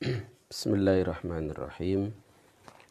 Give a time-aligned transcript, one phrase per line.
[0.00, 2.16] Bismillahirrahmanirrahim.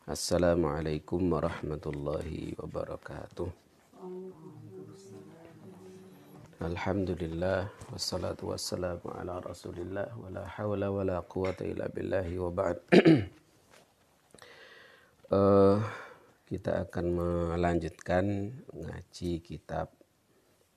[0.06, 3.50] Assalamualaikum warahmatullahi wabarakatuh.
[6.62, 12.78] Alhamdulillah wassalatu wassalamu ala Rasulillah wala haula wala quwata illa billahi wa ba'd.
[15.34, 15.82] uh,
[16.54, 17.06] kita akan
[17.58, 19.90] melanjutkan ngaji kitab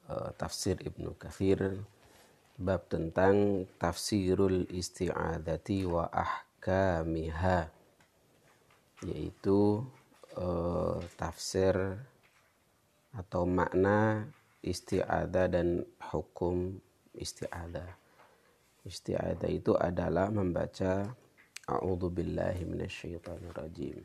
[0.08, 1.84] uh, tafsir Ibnu Kathir
[2.62, 7.66] bab tentang tafsirul isti'adati wa ahkamiha
[9.02, 9.82] yaitu
[10.38, 11.74] uh, tafsir
[13.12, 14.30] atau makna
[14.62, 15.82] isti'adah dan
[16.14, 16.78] hukum
[17.18, 17.98] isti'adah.
[18.86, 21.10] Isti'adah itu adalah membaca
[21.62, 22.66] A'udzu billahi
[23.54, 24.02] rajim.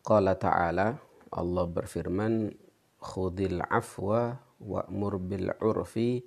[0.00, 0.96] Qala ta'ala
[1.28, 2.48] Allah berfirman
[2.96, 6.22] khudil afwa wa'mur bil urfi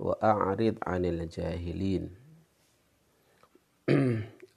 [0.00, 2.04] wa a'rid 'anil jahilin.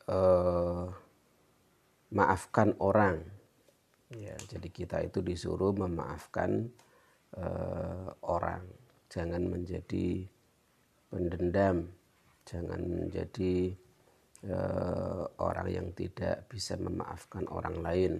[0.05, 0.87] uh,
[2.15, 3.35] maafkan orang
[4.13, 6.69] Ya, jadi kita itu disuruh memaafkan
[7.35, 8.61] uh, orang,
[9.09, 10.29] jangan menjadi
[11.09, 11.89] pendendam,
[12.45, 13.73] jangan menjadi
[14.45, 18.13] uh, orang yang tidak bisa memaafkan orang lain.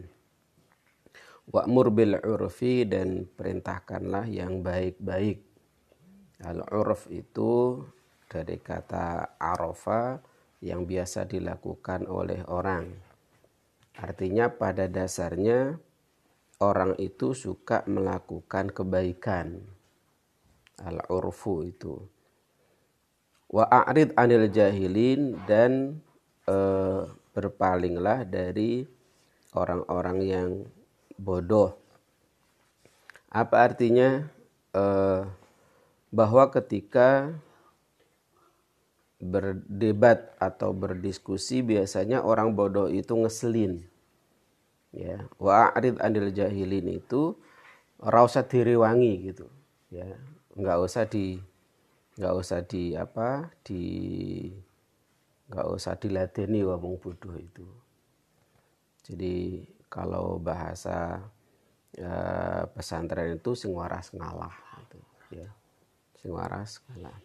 [1.46, 5.46] Wa'mur bil urfi dan perintahkanlah yang baik-baik.
[6.42, 7.86] Al-urf itu
[8.26, 10.20] dari kata arafa
[10.60, 13.06] yang biasa dilakukan oleh orang
[13.96, 15.80] Artinya pada dasarnya
[16.60, 19.64] orang itu suka melakukan kebaikan.
[20.84, 21.96] Al-urfu itu.
[23.48, 26.04] Wa a'rid anil jahilin dan
[26.44, 26.58] e,
[27.32, 28.84] berpalinglah dari
[29.56, 30.50] orang-orang yang
[31.20, 31.76] bodoh.
[33.32, 34.28] Apa artinya?
[34.72, 34.84] E,
[36.16, 37.36] bahwa ketika
[39.20, 43.84] berdebat atau berdiskusi biasanya orang bodoh itu ngeselin.
[44.96, 47.36] Ya, wa'arid anil jahilin itu
[48.00, 49.48] rasa diriwangi gitu.
[49.92, 50.08] Ya,
[50.56, 51.40] nggak usah di
[52.16, 53.84] nggak usah di apa di
[55.52, 57.68] nggak usah diladeni ngomong bodoh itu.
[59.04, 61.24] Jadi kalau bahasa
[61.96, 62.12] ya,
[62.76, 64.52] pesantren itu sing waras ngalah
[64.84, 65.00] gitu,
[65.40, 65.48] ya.
[66.20, 67.16] Sing waras ngalah.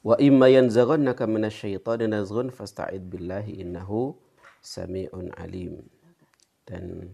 [0.00, 4.16] Wa imma yanzaghannaka minasyaitonir nazghun fasta'id billahi innahu
[4.64, 5.84] sami'un alim.
[6.64, 7.12] Dan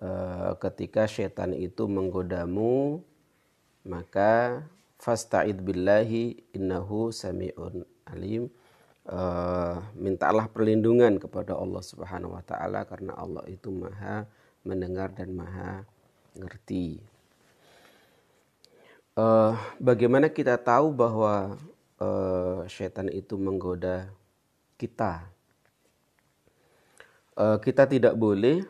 [0.00, 3.04] uh, ketika syaitan itu menggodamu
[3.84, 4.64] maka
[4.96, 8.48] fasta'id billahi innahu sami'un alim.
[9.02, 14.30] Uh, mintalah perlindungan kepada Allah Subhanahu wa taala karena Allah itu Maha
[14.62, 15.82] mendengar dan Maha
[16.38, 17.02] ngerti.
[19.18, 21.58] Uh, bagaimana kita tahu bahwa
[21.98, 24.06] uh, setan itu menggoda
[24.78, 25.26] kita.
[27.34, 28.62] Uh, kita tidak boleh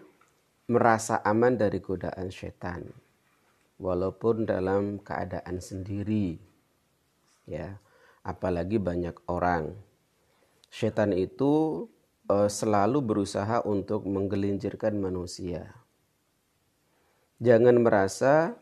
[0.64, 2.88] merasa aman dari godaan setan,
[3.76, 6.40] walaupun dalam keadaan sendiri,
[7.44, 7.76] ya,
[8.24, 9.91] apalagi banyak orang.
[10.72, 11.84] Setan itu
[12.32, 15.68] uh, selalu berusaha untuk menggelincirkan manusia.
[17.44, 18.56] Jangan merasa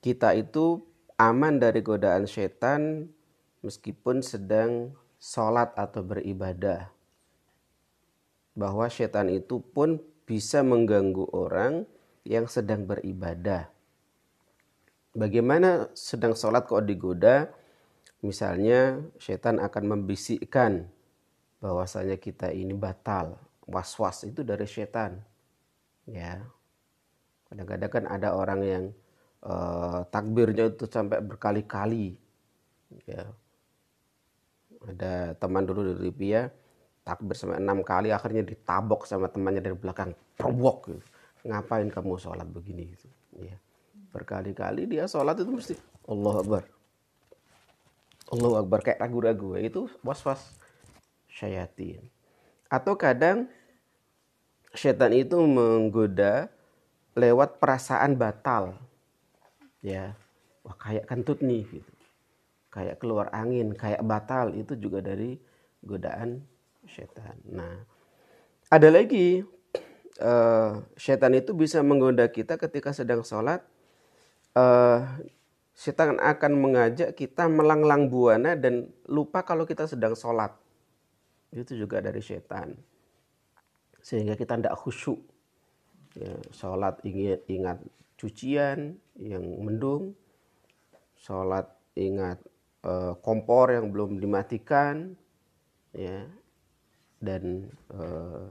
[0.00, 0.80] kita itu
[1.20, 3.12] aman dari godaan setan
[3.60, 6.88] meskipun sedang sholat atau beribadah.
[8.56, 11.84] Bahwa setan itu pun bisa mengganggu orang
[12.24, 13.68] yang sedang beribadah.
[15.12, 17.52] Bagaimana sedang sholat kok digoda?
[18.24, 20.93] Misalnya setan akan membisikkan
[21.64, 23.40] bahwasanya kita ini batal.
[23.64, 25.16] Was-was itu dari setan.
[26.04, 26.44] Ya.
[27.48, 28.84] Kadang-kadang kan ada orang yang
[29.40, 32.12] uh, takbirnya itu sampai berkali-kali.
[33.08, 33.32] Ya
[34.88, 36.52] ada teman dulu dari Libya
[37.04, 41.04] takbir sampai enam kali akhirnya ditabok sama temannya dari belakang probok gitu.
[41.44, 43.06] ngapain kamu sholat begini gitu
[43.44, 43.56] ya
[44.12, 45.74] berkali-kali dia sholat itu mesti
[46.08, 46.62] Allah Akbar
[48.32, 50.40] Allah Akbar kayak ragu-ragu itu was-was
[51.34, 52.06] syayatin
[52.70, 53.50] atau kadang
[54.70, 56.46] setan itu menggoda
[57.18, 58.78] lewat perasaan batal
[59.82, 60.14] ya
[60.62, 61.94] wah kayak kentut nih gitu
[62.74, 65.38] kayak keluar angin, kayak batal itu juga dari
[65.78, 66.42] godaan
[66.90, 67.38] setan.
[67.46, 67.86] Nah,
[68.66, 69.46] ada lagi
[70.18, 73.62] uh, setan itu bisa menggoda kita ketika sedang sholat.
[74.58, 75.06] Uh,
[75.74, 80.50] setan akan mengajak kita melanglang buana dan lupa kalau kita sedang sholat.
[81.54, 82.74] Itu juga dari setan.
[84.02, 85.22] Sehingga kita tidak khusyuk.
[86.18, 87.78] Ya, sholat ingat, ingat
[88.18, 90.18] cucian yang mendung.
[91.14, 92.42] Sholat ingat
[92.84, 95.16] Eh, kompor yang belum dimatikan,
[95.96, 96.20] ya
[97.16, 98.44] dan uh,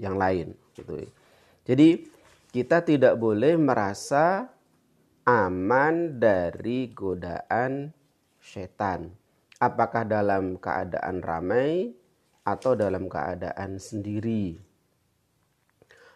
[0.00, 1.04] yang lain gitu.
[1.68, 2.08] Jadi
[2.48, 4.48] kita tidak boleh merasa
[5.28, 7.92] aman dari godaan
[8.40, 9.12] setan.
[9.60, 11.92] Apakah dalam keadaan ramai
[12.46, 14.54] atau dalam keadaan sendiri?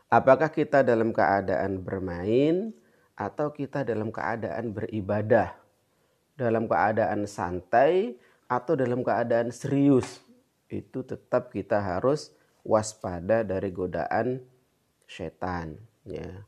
[0.07, 2.71] Apakah kita dalam keadaan bermain
[3.19, 5.59] atau kita dalam keadaan beribadah?
[6.39, 8.15] Dalam keadaan santai
[8.47, 10.23] atau dalam keadaan serius?
[10.71, 12.31] Itu tetap kita harus
[12.63, 14.39] waspada dari godaan
[15.11, 15.75] setan
[16.07, 16.47] ya.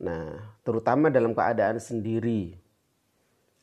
[0.00, 2.56] Nah, terutama dalam keadaan sendiri.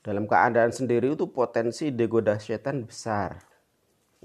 [0.06, 3.55] Dalam keadaan sendiri itu potensi digoda setan besar.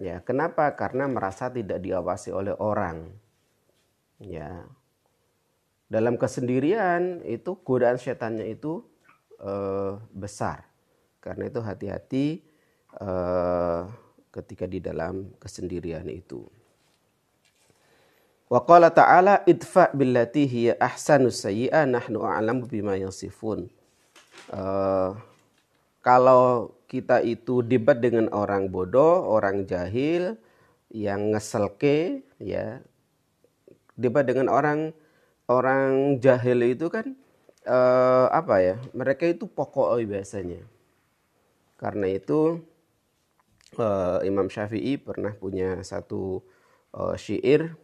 [0.00, 0.72] Ya, kenapa?
[0.80, 3.12] Karena merasa tidak diawasi oleh orang.
[4.16, 4.64] Ya.
[5.92, 8.80] Dalam kesendirian itu godaan setannya itu
[9.44, 10.64] eh, besar.
[11.20, 12.26] Karena itu hati-hati
[12.96, 13.82] eh,
[14.32, 16.48] ketika di dalam kesendirian itu.
[18.50, 23.70] Wa qala ta'ala idfa billati hiya ahsanus sayyi'ah nahnu a'lamu bima yasifun.
[24.50, 25.14] Uh,
[26.02, 30.34] kalau kita itu debat dengan orang bodoh, orang jahil
[30.90, 32.82] yang ngeselke ya.
[33.94, 34.90] Debat dengan orang
[35.46, 37.14] orang jahil itu kan
[37.70, 38.76] uh, apa ya?
[38.90, 40.66] Mereka itu pokok biasanya.
[41.78, 42.58] Karena itu
[43.78, 46.42] uh, Imam Syafi'i pernah punya satu
[46.90, 47.78] uh, syair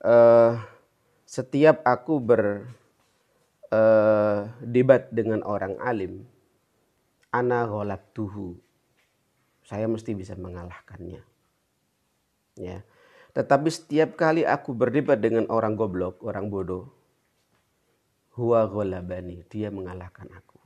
[0.00, 0.56] uh,
[1.36, 2.72] setiap aku ber
[3.68, 6.24] uh, debat dengan orang alim,
[7.30, 7.66] ana
[8.14, 8.58] tuhu,
[9.66, 11.22] saya mesti bisa mengalahkannya.
[12.56, 12.86] Ya.
[13.36, 16.88] Tetapi setiap kali aku berdebat dengan orang goblok, orang bodoh,
[18.32, 20.56] huwa gholabani, dia mengalahkan aku.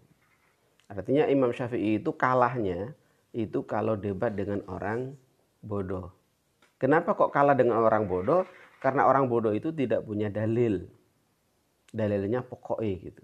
[0.90, 2.94] Artinya Imam Syafi'i itu kalahnya
[3.30, 5.14] itu kalau debat dengan orang
[5.62, 6.10] bodoh.
[6.78, 8.42] Kenapa kok kalah dengan orang bodoh?
[8.82, 10.88] Karena orang bodoh itu tidak punya dalil.
[11.90, 13.22] Dalilnya pokoknya gitu.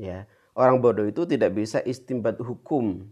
[0.00, 0.24] Ya,
[0.54, 3.06] orang bodoh itu tidak bisa istimbat hukum.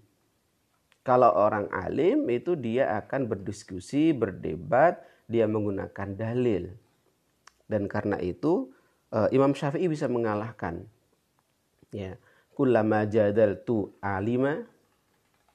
[1.06, 6.68] Kalau orang alim itu dia akan berdiskusi, berdebat, dia menggunakan dalil.
[7.64, 8.68] Dan karena itu
[9.12, 10.84] eh, Imam Syafi'i bisa mengalahkan.
[11.88, 12.20] Ya,
[12.52, 14.68] kullama jadaltu alima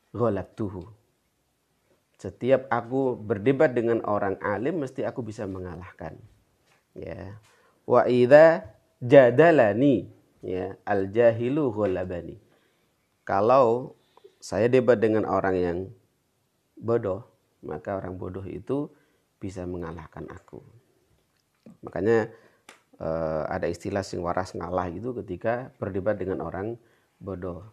[0.10, 1.04] ghalabtuhu
[2.24, 6.16] setiap aku berdebat dengan orang alim mesti aku bisa mengalahkan.
[6.96, 7.36] Ya.
[7.84, 8.64] Wa idza
[9.04, 10.08] jadalani
[10.44, 12.38] ya al jahilu ghalabani.
[13.24, 13.96] Kalau
[14.44, 15.78] saya debat dengan orang yang
[16.76, 17.24] bodoh,
[17.64, 18.92] maka orang bodoh itu
[19.40, 20.60] bisa mengalahkan aku.
[21.88, 22.28] Makanya
[23.00, 26.76] eh, ada istilah sing waras ngalah itu ketika berdebat dengan orang
[27.24, 27.64] bodoh.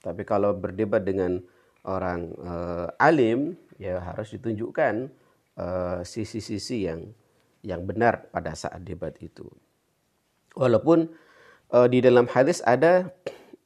[0.00, 1.42] Tapi kalau berdebat dengan
[1.82, 5.10] orang eh, alim ya harus ditunjukkan
[5.58, 7.00] eh, sisi-sisi uh, yang
[7.60, 9.44] yang benar pada saat debat itu.
[10.56, 11.10] Walaupun
[11.72, 13.08] uh, di dalam hadis ada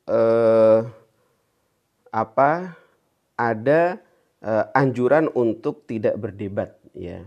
[0.08, 0.86] uh,
[2.14, 2.78] apa
[3.34, 3.98] ada
[4.44, 7.24] uh, anjuran untuk tidak berdebat ya.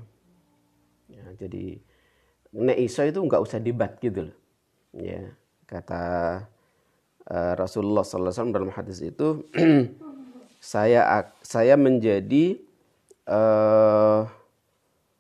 [1.12, 1.82] ya jadi
[2.58, 4.38] Nek Isa itu nggak usah debat gitu loh.
[4.96, 5.30] Ya,
[5.70, 6.04] kata
[7.28, 9.46] uh, Rasulullah SAW dalam hadis itu
[10.64, 12.58] saya saya menjadi
[13.30, 14.26] uh,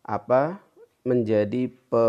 [0.07, 0.63] apa
[1.03, 2.05] menjadi pe,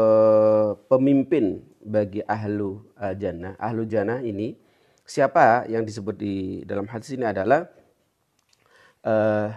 [0.89, 3.57] pemimpin bagi ahlu uh, jannah.
[3.57, 4.53] Ahlu jannah ini
[5.09, 7.65] siapa yang disebut di dalam hadis ini adalah
[9.09, 9.57] uh,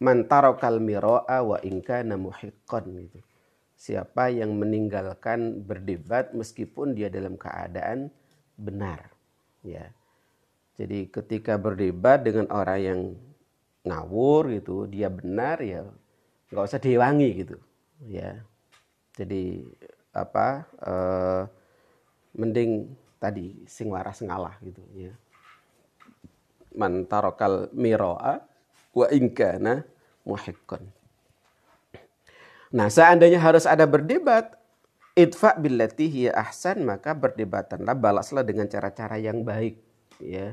[0.00, 3.20] man tarakal miro'a wa inka namuhiqqan gitu.
[3.76, 8.08] Siapa yang meninggalkan berdebat meskipun dia dalam keadaan
[8.56, 9.12] benar,
[9.60, 9.92] ya.
[10.80, 13.00] Jadi ketika berdebat dengan orang yang
[13.86, 15.86] ngawur gitu dia benar ya
[16.50, 17.56] nggak usah diwangi gitu
[18.10, 18.42] ya
[19.14, 19.62] jadi
[20.10, 21.42] apa uh,
[22.36, 25.12] mending tadi sing waras ngalah gitu ya.
[26.76, 28.44] Man tarokal miroa
[28.96, 29.84] wa ingkana
[30.24, 30.84] muhikkon
[32.74, 34.58] nah seandainya harus ada berdebat
[35.16, 39.80] itfa billati hiya ahsan maka berdebatanlah balaslah dengan cara-cara yang baik
[40.20, 40.52] ya.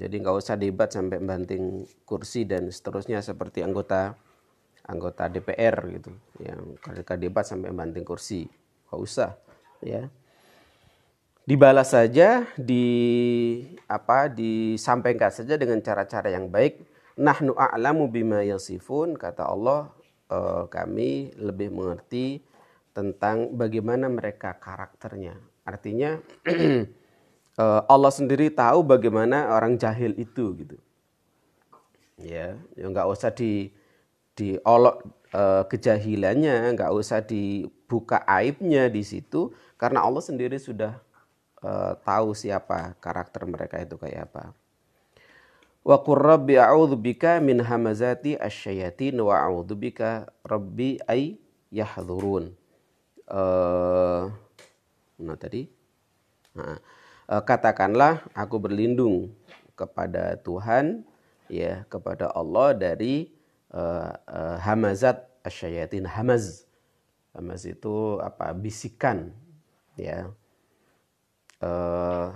[0.00, 4.16] Jadi nggak usah debat sampai banting kursi dan seterusnya seperti anggota
[4.88, 8.48] anggota DPR gitu yang ketika debat sampai banting kursi.
[8.88, 9.30] Nggak usah
[9.84, 10.08] ya
[11.44, 12.84] dibalas saja di
[13.84, 16.80] apa disampaikan saja dengan cara-cara yang baik
[17.20, 19.92] nahnu a'lamu bima yasifun kata Allah
[20.26, 20.38] e,
[20.72, 22.40] kami lebih mengerti
[22.96, 26.20] tentang bagaimana mereka karakternya artinya
[27.56, 30.76] uh, Allah sendiri tahu bagaimana orang jahil itu gitu.
[32.20, 33.74] Ya, ya nggak usah di
[34.38, 35.02] diolok
[35.34, 40.94] uh, kejahilannya, nggak usah dibuka aibnya di situ, karena Allah sendiri sudah
[41.64, 44.52] uh, tahu siapa karakter mereka itu kayak apa.
[45.84, 51.40] Wa qur rabbi a'udzu bika min hamazati asyayatin wa a'udzu bika rabbi ay
[51.72, 52.52] yahdurun.
[53.28, 54.28] Uh,
[55.20, 55.68] nah tadi.
[56.56, 56.78] Nah,
[57.28, 59.32] uh, katakanlah aku berlindung
[59.74, 61.02] kepada Tuhan
[61.50, 63.32] ya kepada Allah dari
[63.72, 66.08] uh, uh, hamazat asyayatin.
[66.08, 66.64] Hamaz.
[67.36, 68.54] Hamaz itu apa?
[68.56, 69.34] Bisikan
[69.98, 70.32] ya
[71.64, 72.28] uh,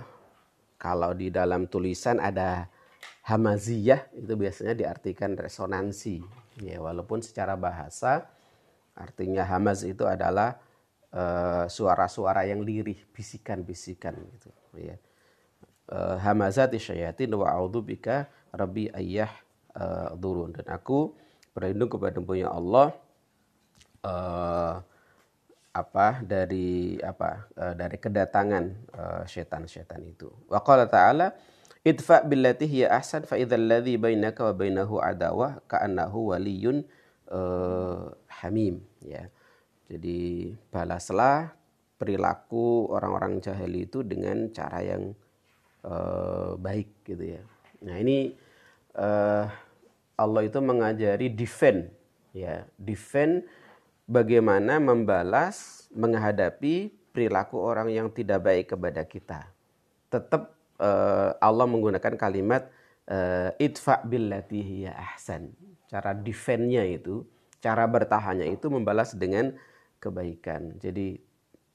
[0.81, 2.65] kalau di dalam tulisan ada
[3.29, 6.25] hamaziyah itu biasanya diartikan resonansi
[6.65, 8.25] ya walaupun secara bahasa
[8.97, 10.57] artinya hamaz itu adalah
[11.09, 14.93] Eh, suara-suara yang lirih, bisikan-bisikan gitu ya.
[15.89, 17.49] Uh, hamazati syayatin wa
[17.81, 19.33] bika rabbi ayyah
[20.21, 21.17] durun dan aku
[21.49, 22.93] berlindung kepada punya Allah
[24.05, 24.85] uh,
[25.69, 28.65] apa dari apa uh, dari kedatangan
[29.29, 30.29] setan-setan uh, itu.
[30.49, 31.37] Wa qala ta'ala
[31.85, 36.83] idfa billati hiya ahsan fa idzal ladzi bainaka wa bainahu adawah ka'annahu waliyyun
[37.29, 38.11] uh,
[38.41, 39.29] hamim ya.
[39.89, 41.57] Jadi balaslah
[41.97, 45.17] perilaku orang-orang jahil itu dengan cara yang
[45.81, 47.41] uh, baik gitu ya.
[47.83, 48.37] Nah ini
[48.95, 49.49] uh,
[50.19, 51.89] Allah itu mengajari defend
[52.35, 53.49] ya, defend
[54.09, 59.53] bagaimana membalas menghadapi perilaku orang yang tidak baik kepada kita.
[60.09, 62.73] Tetap uh, Allah menggunakan kalimat
[63.05, 65.53] uh, idfa billati ahsan.
[65.85, 67.21] Cara defendnya itu,
[67.61, 69.53] cara bertahannya itu membalas dengan
[70.01, 70.81] kebaikan.
[70.81, 71.21] Jadi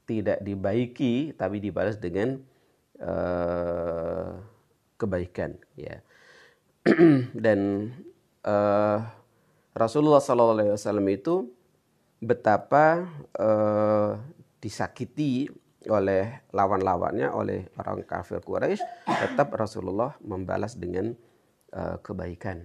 [0.05, 2.43] tidak dibaiki tapi dibalas dengan
[2.99, 4.43] uh,
[4.99, 6.03] kebaikan ya.
[7.45, 7.91] Dan
[8.45, 8.99] uh,
[9.75, 11.51] Rasulullah SAW itu
[12.25, 13.05] betapa
[13.37, 14.17] uh,
[14.59, 15.47] disakiti
[15.85, 21.13] oleh lawan-lawannya oleh orang kafir Quraisy tetap Rasulullah membalas dengan
[21.77, 22.65] uh, kebaikan.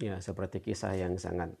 [0.00, 1.52] Ya seperti kisah yang sangat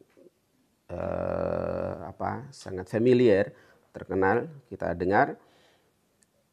[0.92, 3.52] uh, apa sangat familiar
[3.92, 5.36] terkenal kita dengar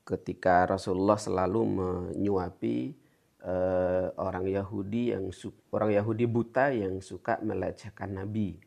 [0.03, 2.95] ketika Rasulullah selalu menyuapi
[3.43, 5.31] uh, orang Yahudi yang
[5.71, 8.59] orang Yahudi buta yang suka melecehkan Nabi.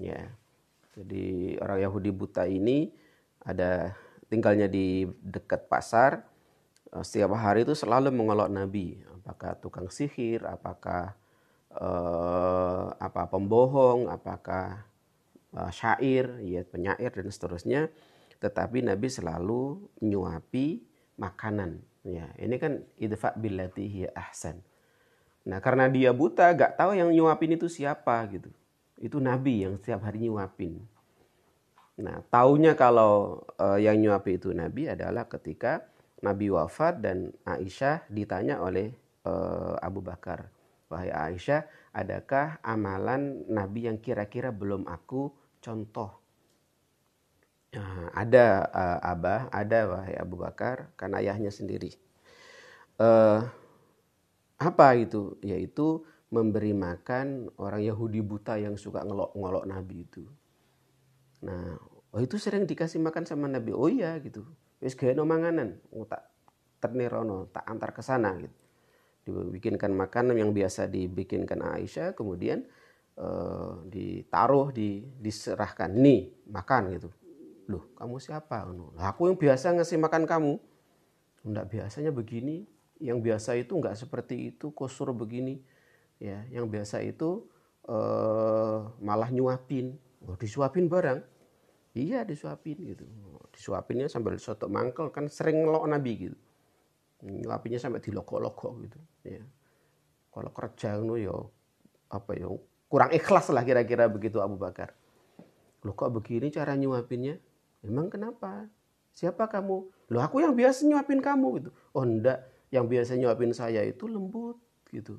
[0.00, 0.32] Ya
[0.96, 2.90] jadi orang Yahudi buta ini
[3.42, 3.94] ada
[4.26, 6.24] tinggalnya di dekat pasar
[6.92, 11.20] eh, setiap hari itu selalu mengolok Nabi apakah tukang sihir apakah
[11.76, 14.82] uh, apa pembohong, apakah
[15.54, 17.80] uh, syair, ya penyair dan seterusnya.
[18.40, 20.82] Tetapi Nabi selalu nyuapi
[21.20, 21.78] makanan.
[22.00, 24.64] Ya, ini kan idfa billati ahsan.
[25.44, 28.48] Nah, karena dia buta, gak tahu yang nyuapin itu siapa gitu.
[29.00, 30.78] Itu Nabi yang setiap hari nyuapin.
[32.00, 35.84] Nah, taunya kalau uh, yang nyuapi itu Nabi adalah ketika
[36.20, 38.92] Nabi wafat dan Aisyah ditanya oleh
[39.24, 40.52] uh, Abu Bakar
[40.90, 45.30] Wahai Aisyah, adakah amalan Nabi yang kira-kira belum aku
[45.62, 46.18] contoh?
[47.70, 51.94] Nah, ada uh, Abah, ada wahai Abu Bakar, kan ayahnya sendiri.
[52.98, 53.46] Uh,
[54.58, 55.38] apa itu?
[55.46, 60.22] Yaitu memberi makan orang Yahudi buta yang suka ngelok-ngelok Nabi itu.
[61.42, 61.74] Nah,
[62.14, 63.74] oh itu sering dikasih makan sama Nabi.
[63.74, 64.46] Oh iya gitu.
[64.78, 66.30] Wis gawe manganan, oh, tak
[66.80, 68.56] ternirono, tak antar ke sana gitu.
[69.28, 72.64] Dibikinkan makanan yang biasa dibikinkan Aisyah kemudian
[73.20, 75.92] uh, ditaruh di diserahkan.
[75.92, 77.10] Nih makan gitu.
[77.68, 78.64] Loh kamu siapa?
[78.96, 80.54] Aku yang biasa ngasih makan kamu.
[81.44, 82.64] Enggak biasanya begini.
[83.00, 85.60] Yang biasa itu enggak seperti itu kosur begini
[86.20, 87.48] ya yang biasa itu
[87.88, 89.96] uh, malah nyuapin.
[90.28, 91.24] Oh, disuapin barang?
[91.96, 93.08] Iya disuapin gitu.
[93.50, 96.38] Disuapinnya sambil soto mangkel kan sering ngelok nabi gitu.
[97.24, 99.42] Nyuapinya sampai dilogok-logok gitu ya.
[100.30, 101.34] Kalau kerja itu ya
[102.12, 102.46] apa ya
[102.86, 104.94] kurang ikhlas lah kira-kira begitu Abu Bakar.
[105.82, 107.40] Lo kok begini cara nyuapinnya?
[107.80, 108.68] Emang kenapa?
[109.16, 109.76] Siapa kamu?
[110.12, 111.70] Lo aku yang biasa nyuapin kamu gitu.
[111.96, 114.60] Oh enggak yang biasa nyuapin saya itu lembut
[114.94, 115.18] gitu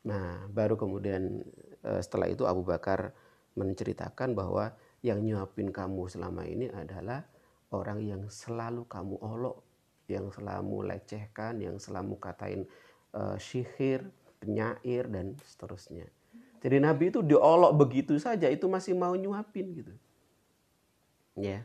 [0.00, 1.44] nah baru kemudian
[1.84, 3.12] eh, setelah itu Abu Bakar
[3.56, 4.72] menceritakan bahwa
[5.04, 7.24] yang nyuapin kamu selama ini adalah
[7.72, 9.70] orang yang selalu kamu olok
[10.10, 12.66] yang selalu lecehkan, yang selalu katain
[13.14, 14.10] uh, sihir,
[14.42, 16.10] penyair dan seterusnya.
[16.60, 19.94] Jadi Nabi itu diolok begitu saja itu masih mau nyuapin gitu.
[21.38, 21.64] Ya.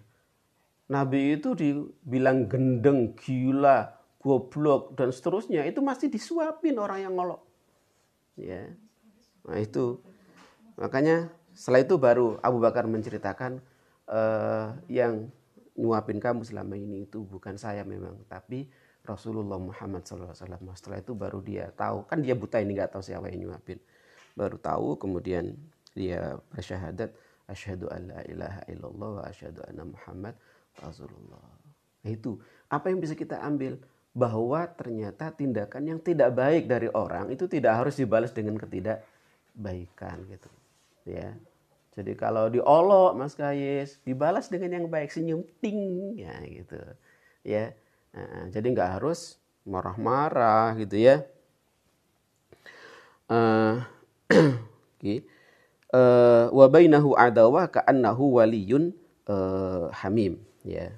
[0.85, 7.41] Nabi itu dibilang gendeng, gila, goblok dan seterusnya itu masih disuapin orang yang ngolok.
[8.35, 8.71] Ya.
[9.47, 9.99] Nah itu
[10.75, 13.63] makanya setelah itu baru Abu Bakar menceritakan
[14.11, 15.31] uh, yang
[15.75, 18.71] nyuapin kamu selama ini itu bukan saya memang, tapi
[19.03, 20.33] Rasulullah Muhammad SAW.
[20.75, 23.79] Setelah itu baru dia tahu, kan dia buta ini nggak tahu siapa yang nyuapin.
[24.33, 25.55] Baru tahu, kemudian
[25.91, 27.11] dia bersyahadat,
[27.47, 30.35] asyhadu an la ilaha illallah wa asyhadu anna Muhammad
[30.79, 31.43] Rasulullah.
[32.03, 32.39] Nah, itu
[32.71, 33.79] apa yang bisa kita ambil
[34.15, 40.47] bahwa ternyata tindakan yang tidak baik dari orang itu tidak harus dibalas dengan ketidakbaikan gitu
[41.03, 41.35] ya
[41.95, 46.75] jadi kalau diolok Mas Kayes, dibalas dengan yang baik, senyum ting ya gitu.
[47.47, 47.71] Ya.
[48.11, 51.23] Nah, jadi nggak harus marah-marah gitu ya.
[53.31, 53.79] Uh,
[54.99, 55.23] okay.
[55.95, 56.91] uh, waliyun
[59.31, 60.35] uh, hamim
[60.67, 60.91] ya.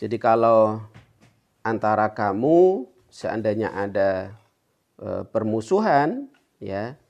[0.00, 0.80] Jadi kalau
[1.62, 4.36] antara kamu seandainya ada
[4.98, 6.30] uh, permusuhan
[6.62, 7.00] ya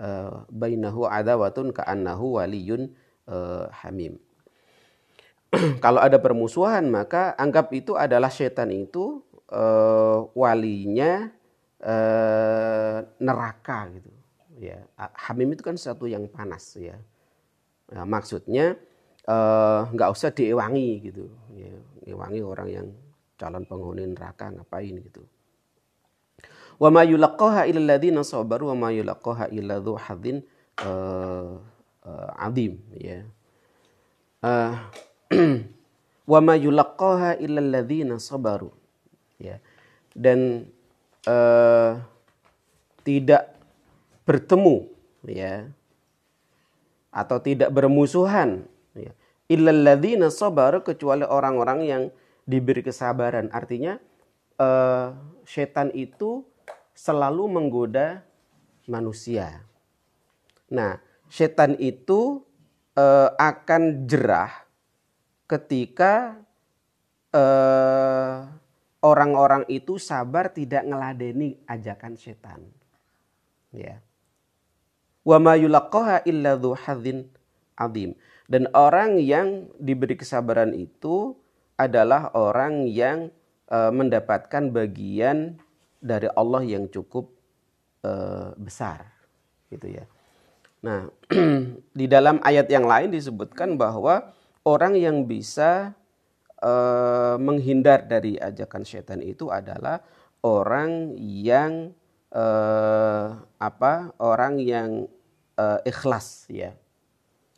[0.00, 2.88] Eh, bainahu adawatun ka'annahu waliyun
[3.28, 4.16] uh, hamim.
[5.84, 9.20] Kalau ada permusuhan maka anggap itu adalah setan itu
[9.52, 11.28] uh, walinya
[11.84, 14.08] uh, neraka gitu.
[14.56, 14.80] Ya,
[15.28, 16.96] hamim itu kan sesuatu yang panas ya.
[17.92, 18.80] Nah, maksudnya
[19.92, 21.28] nggak uh, usah diewangi gitu.
[21.60, 21.76] Ya,
[22.08, 22.86] diewangi orang yang
[23.40, 25.24] calon penghuni neraka ngapain gitu.
[26.76, 30.44] Wa ma yulaqqaha illa alladziina sabaru wa ma yulaqqaha illa dzu hadzin
[30.84, 31.56] uh,
[32.04, 33.24] uh, azim ya.
[34.44, 34.76] Uh,
[36.32, 38.68] wa ma yulaqqaha illa alladziina sabaru
[39.40, 39.56] ya.
[40.12, 40.68] Dan
[41.24, 41.96] uh,
[43.04, 43.56] tidak
[44.28, 44.86] bertemu
[45.26, 45.68] ya
[47.10, 49.12] atau tidak bermusuhan ya.
[49.50, 52.02] Illalladzina sabaru kecuali orang-orang yang
[52.50, 53.46] diberi kesabaran.
[53.54, 54.02] Artinya
[54.58, 55.14] uh,
[55.46, 56.42] setan itu
[56.90, 58.26] selalu menggoda
[58.90, 59.62] manusia.
[60.66, 60.98] Nah,
[61.30, 62.42] setan itu
[62.98, 64.50] uh, akan jerah
[65.46, 66.42] ketika
[67.30, 68.50] uh,
[69.02, 72.66] orang-orang itu sabar tidak ngeladeni ajakan setan.
[73.70, 74.02] Ya.
[75.22, 76.74] Wa ma yulaqqaha illa dzu
[77.78, 78.18] adim.
[78.50, 81.38] Dan orang yang diberi kesabaran itu
[81.80, 83.32] adalah orang yang
[83.72, 85.56] uh, mendapatkan bagian
[85.96, 87.32] dari Allah yang cukup
[88.04, 89.08] uh, besar
[89.72, 90.04] gitu ya.
[90.80, 91.08] Nah,
[91.98, 94.32] di dalam ayat yang lain disebutkan bahwa
[94.64, 95.92] orang yang bisa
[96.60, 100.00] uh, menghindar dari ajakan setan itu adalah
[100.40, 101.92] orang yang
[102.32, 104.16] uh, apa?
[104.16, 105.04] Orang yang
[105.60, 106.72] uh, ikhlas ya.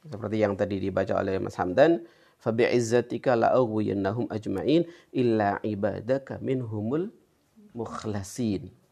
[0.02, 2.02] Seperti yang tadi dibaca oleh Mas Hamdan,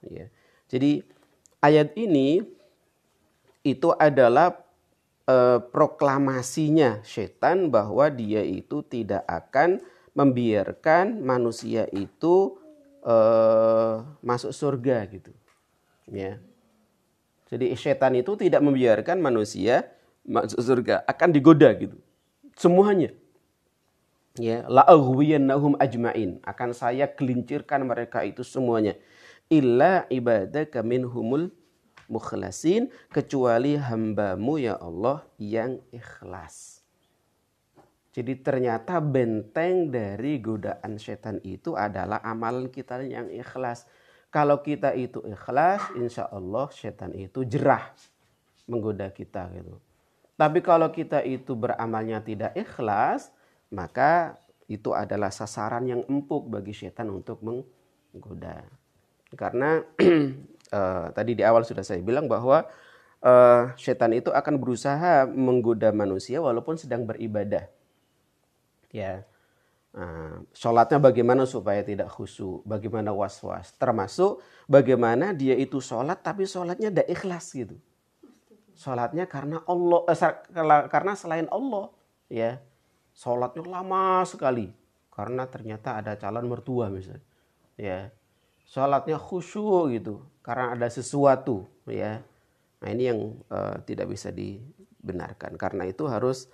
[0.07, 0.31] ya.
[0.71, 1.03] Jadi
[1.59, 2.47] ayat ini
[3.67, 4.55] itu adalah
[5.27, 9.83] e, proklamasinya setan bahwa dia itu tidak akan
[10.15, 12.55] membiarkan manusia itu
[13.03, 13.17] e,
[14.23, 15.35] masuk surga gitu.
[16.07, 16.39] Ya.
[17.51, 19.91] Jadi setan itu tidak membiarkan manusia
[20.23, 21.99] masuk surga, akan digoda gitu.
[22.55, 23.11] Semuanya
[24.39, 28.95] ya la'aghwiyannahum ajmain akan saya gelincirkan mereka itu semuanya
[29.51, 31.51] illa ibadaka minhumul
[32.07, 36.81] mukhlasin kecuali hambamu ya Allah yang ikhlas
[38.11, 43.87] jadi ternyata benteng dari godaan setan itu adalah amalan kita yang ikhlas.
[44.35, 47.95] Kalau kita itu ikhlas, insya Allah setan itu jerah
[48.67, 49.79] menggoda kita gitu.
[50.35, 53.31] Tapi kalau kita itu beramalnya tidak ikhlas,
[53.71, 54.39] maka
[54.71, 58.63] itu adalah sasaran yang empuk bagi setan untuk menggoda.
[59.35, 59.83] Karena
[60.71, 62.67] uh, tadi di awal sudah saya bilang bahwa
[63.23, 67.67] uh, setan itu akan berusaha menggoda manusia walaupun sedang beribadah.
[68.91, 69.27] Ya,
[69.95, 76.91] uh, sholatnya bagaimana supaya tidak khusyuk, bagaimana was-was, termasuk bagaimana dia itu sholat tapi sholatnya
[76.95, 77.75] tidak ikhlas gitu.
[78.75, 81.93] Sholatnya karena Allah, eh, karena selain Allah,
[82.33, 82.63] ya
[83.21, 84.73] sholatnya lama sekali.
[85.13, 87.21] Karena ternyata ada calon mertua misalnya
[87.77, 88.09] ya.
[88.65, 92.25] Sholatnya khusyuk gitu karena ada sesuatu ya.
[92.81, 95.61] Nah ini yang uh, tidak bisa dibenarkan.
[95.61, 96.49] Karena itu harus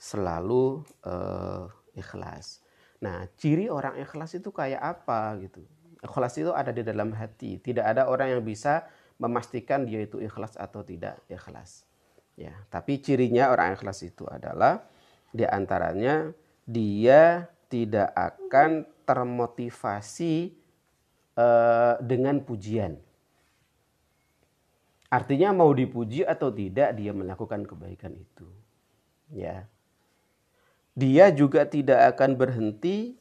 [0.00, 2.64] selalu uh, ikhlas.
[3.04, 5.60] Nah ciri orang ikhlas itu kayak apa gitu?
[6.00, 7.60] Ikhlas itu ada di dalam hati.
[7.60, 11.84] Tidak ada orang yang bisa memastikan dia itu ikhlas atau tidak ikhlas
[12.38, 12.54] ya.
[12.70, 14.86] Tapi cirinya orang ikhlas itu adalah
[15.32, 16.32] di antaranya
[16.68, 20.52] dia tidak akan termotivasi
[21.36, 23.00] uh, dengan pujian.
[25.08, 28.48] Artinya mau dipuji atau tidak dia melakukan kebaikan itu.
[29.32, 29.64] Ya.
[30.92, 33.16] Dia juga tidak akan berhenti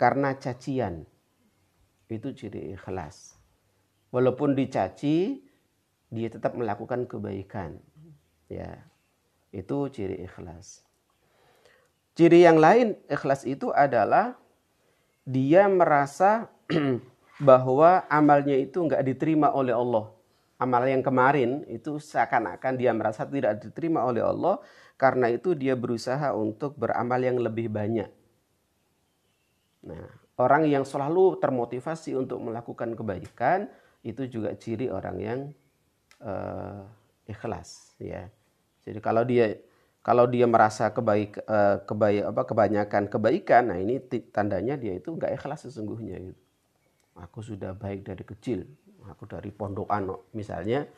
[0.00, 1.04] karena cacian.
[2.08, 3.36] Itu ciri ikhlas.
[4.08, 5.44] Walaupun dicaci,
[6.08, 7.76] dia tetap melakukan kebaikan.
[8.48, 8.88] Ya.
[9.52, 10.87] Itu ciri ikhlas.
[12.18, 14.34] Ciri yang lain ikhlas itu adalah
[15.22, 16.50] dia merasa
[17.48, 20.18] bahwa amalnya itu nggak diterima oleh Allah
[20.58, 24.58] amal yang kemarin itu seakan-akan dia merasa tidak diterima oleh Allah
[24.98, 28.10] karena itu dia berusaha untuk beramal yang lebih banyak.
[29.86, 30.10] Nah,
[30.42, 33.70] orang yang selalu termotivasi untuk melakukan kebaikan
[34.02, 35.40] itu juga ciri orang yang
[36.26, 36.82] uh,
[37.30, 38.26] ikhlas ya.
[38.82, 39.54] Jadi kalau dia
[40.08, 44.00] kalau dia merasa kebaik uh, kebaik apa kebanyakan kebaikan, nah ini
[44.32, 46.40] tandanya dia itu nggak ikhlas sesungguhnya gitu.
[47.20, 48.64] Aku sudah baik dari kecil,
[49.04, 50.88] aku dari pondokan misalnya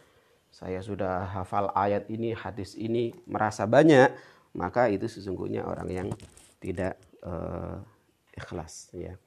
[0.55, 4.15] saya sudah hafal ayat ini, hadis ini, merasa banyak,
[4.55, 6.09] maka itu sesungguhnya orang yang
[6.63, 6.95] tidak
[7.27, 7.83] uh,
[8.31, 9.19] ikhlas ya.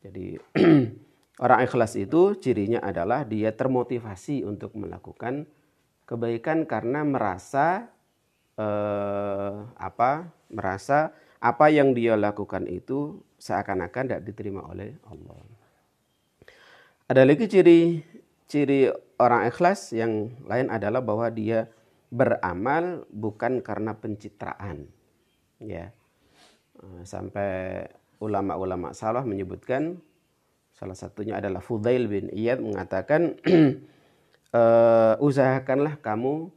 [0.00, 0.40] Jadi
[1.44, 5.44] orang ikhlas itu cirinya adalah dia termotivasi untuk melakukan
[6.08, 7.92] kebaikan karena merasa
[8.58, 10.28] uh, apa?
[10.52, 15.40] merasa apa yang dia lakukan itu seakan-akan tidak diterima oleh Allah.
[17.08, 18.04] Ada lagi ciri
[18.46, 21.72] ciri orang ikhlas yang lain adalah bahwa dia
[22.12, 24.86] beramal bukan karena pencitraan.
[25.56, 25.90] Ya.
[26.78, 27.88] Eh, sampai
[28.22, 29.98] ulama-ulama salah menyebutkan
[30.72, 33.34] salah satunya adalah Fudail bin Iyad mengatakan
[34.50, 34.62] e,
[35.26, 36.48] usahakanlah kamu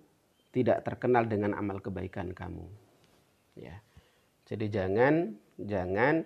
[0.55, 2.63] tidak terkenal dengan amal kebaikan kamu.
[3.59, 3.83] Ya.
[4.47, 6.23] Jadi jangan jangan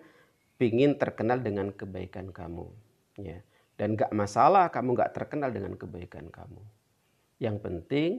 [0.62, 2.70] pingin terkenal dengan kebaikan kamu.
[3.18, 3.42] Ya.
[3.74, 6.62] Dan gak masalah kamu gak terkenal dengan kebaikan kamu.
[7.42, 8.12] Yang penting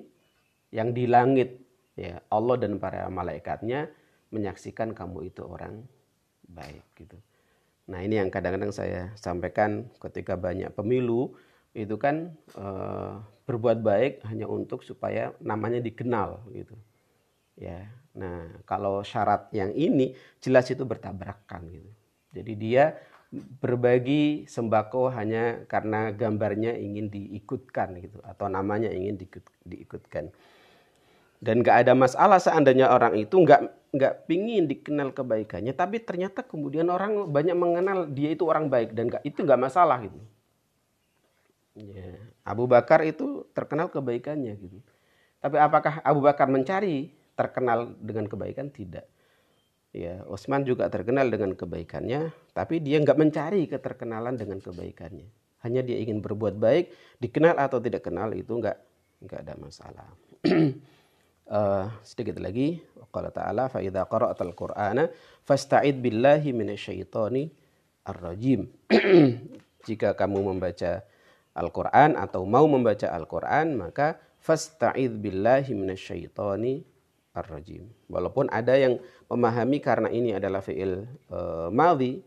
[0.75, 1.63] yang di langit
[1.95, 3.87] ya Allah dan para malaikatnya
[4.35, 5.87] menyaksikan kamu itu orang
[6.51, 7.19] baik gitu.
[7.91, 11.35] Nah ini yang kadang-kadang saya sampaikan ketika banyak pemilu
[11.75, 12.67] itu kan e,
[13.47, 16.75] berbuat baik hanya untuk supaya namanya dikenal gitu.
[17.61, 21.91] Ya, nah kalau syarat yang ini jelas itu bertabrakan gitu.
[22.31, 22.97] Jadi dia
[23.63, 30.35] berbagi sembako hanya karena gambarnya ingin diikutkan gitu atau namanya ingin diikut, diikutkan
[31.39, 36.91] dan gak ada masalah seandainya orang itu nggak nggak pingin dikenal kebaikannya tapi ternyata kemudian
[36.91, 40.19] orang banyak mengenal dia itu orang baik dan gak, itu nggak masalah gitu
[41.77, 42.15] ya.
[42.47, 44.79] Abu Bakar itu terkenal kebaikannya gitu
[45.41, 49.09] tapi apakah Abu Bakar mencari terkenal dengan kebaikan tidak
[49.91, 55.27] Ya, Utsman juga terkenal dengan kebaikannya, tapi dia nggak mencari keterkenalan dengan kebaikannya.
[55.67, 58.79] Hanya dia ingin berbuat baik, dikenal atau tidak kenal itu nggak
[59.27, 60.09] nggak ada masalah.
[61.51, 62.79] uh, sedikit lagi,
[63.11, 65.11] Allah Taala, fa idza qara'tal Qur'ana
[65.43, 67.51] fasta'id billahi minasyaitani
[68.07, 68.71] ar-rajim.
[69.91, 71.03] Jika kamu membaca
[71.55, 76.87] Al-Qur'an atau mau membaca Al-Qur'an, maka fasta'id billahi minasyaitani
[77.35, 77.87] ar-rajim.
[78.11, 78.99] Walaupun ada yang
[79.31, 82.23] memahami karena ini adalah fi'il uh, madhi,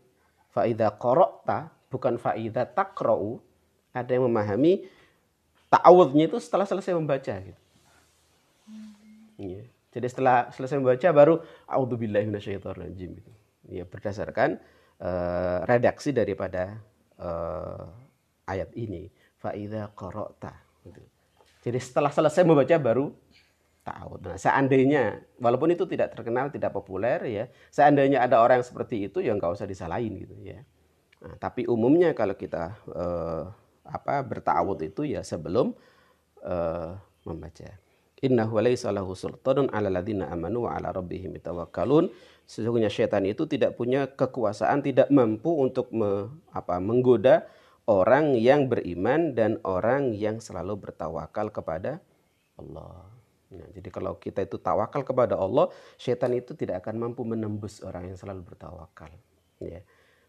[0.54, 3.40] qara'ta bukan faida takra'u,
[3.94, 4.86] ada yang memahami
[5.70, 7.62] ta'awudnya itu setelah selesai membaca gitu.
[9.38, 9.62] Ya.
[9.94, 11.34] Jadi setelah selesai membaca baru
[11.70, 13.32] a'udzubillahi minasyaitonirrajim gitu.
[13.70, 14.60] Ya, berdasarkan
[15.00, 16.82] uh, redaksi daripada
[17.16, 17.88] uh,
[18.48, 19.08] ayat ini.
[19.40, 20.56] Faida qara'ta
[20.88, 21.04] gitu.
[21.64, 23.12] Jadi setelah selesai membaca baru
[23.84, 24.20] ta'awud.
[24.24, 29.20] Nah, seandainya walaupun itu tidak terkenal, tidak populer ya, seandainya ada orang yang seperti itu
[29.20, 30.64] ya nggak usah disalahin gitu ya.
[31.20, 33.52] Nah, tapi umumnya kalau kita uh,
[33.84, 35.76] apa bertawud itu ya sebelum
[36.40, 36.96] uh,
[37.28, 37.68] membaca.
[38.24, 42.08] Innahu laysa lahu sultanun 'ala ladina amanu wa 'ala rabbihim yatawakkalun.
[42.48, 47.48] Sesungguhnya syaitan itu tidak punya kekuasaan, tidak mampu untuk me, apa, menggoda
[47.84, 52.00] orang yang beriman dan orang yang selalu bertawakal kepada
[52.56, 53.04] Allah.
[53.54, 55.70] Nah, jadi kalau kita itu tawakal kepada Allah,
[56.00, 59.12] setan itu tidak akan mampu menembus orang yang selalu bertawakal.
[59.62, 59.84] Ya.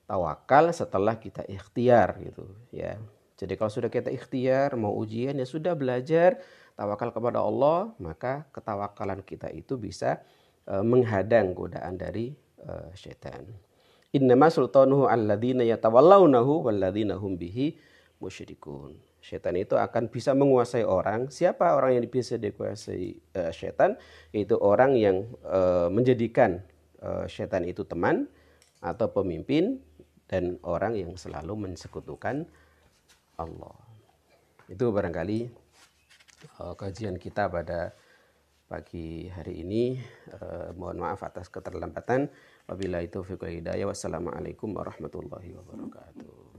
[0.06, 3.02] Tawakal setelah kita ikhtiar gitu ya.
[3.36, 6.40] Jadi kalau sudah kita ikhtiar mau ujian ya sudah belajar
[6.78, 10.22] tawakal kepada Allah, maka ketawakalan kita itu bisa
[10.70, 13.50] uh, menghadang godaan dari uh, setan.
[14.16, 17.76] Innama sultanuhu alladzina yatawallawnahu walladzina hum bihi
[18.24, 18.96] musyrikun.
[19.20, 21.28] Setan itu akan bisa menguasai orang.
[21.28, 24.00] Siapa orang yang bisa dikuasai uh, setan?
[24.32, 26.64] Itu orang yang uh, menjadikan
[27.04, 28.32] uh, setan itu teman
[28.80, 29.82] atau pemimpin
[30.32, 32.48] dan orang yang selalu mensekutukan
[33.36, 33.76] Allah.
[34.72, 35.52] Itu barangkali
[36.64, 37.92] uh, kajian kita pada
[38.70, 40.00] pagi hari ini.
[40.38, 42.30] Uh, mohon maaf atas keterlambatan.
[42.66, 43.86] Wabillahi taufiq hidayah.
[43.86, 46.55] Wassalamualaikum warahmatullahi wabarakatuh.